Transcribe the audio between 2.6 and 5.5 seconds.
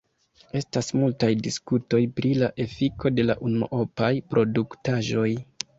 efiko de la unuopaj produktaĵoj.